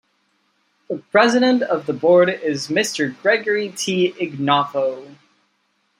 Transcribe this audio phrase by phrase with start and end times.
[0.89, 3.15] The president of the board is Mr.
[3.21, 4.13] Gregory T.
[4.19, 5.13] Ignoffo.